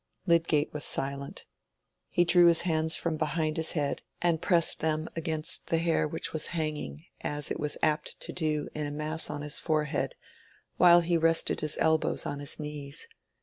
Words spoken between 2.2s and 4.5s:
drew his hands from behind his head and